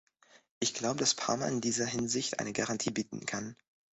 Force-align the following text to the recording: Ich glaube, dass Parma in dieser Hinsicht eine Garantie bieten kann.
Ich 0.59 0.73
glaube, 0.73 0.97
dass 0.97 1.13
Parma 1.13 1.47
in 1.47 1.61
dieser 1.61 1.85
Hinsicht 1.85 2.39
eine 2.39 2.53
Garantie 2.53 2.89
bieten 2.89 3.27
kann. 3.27 3.55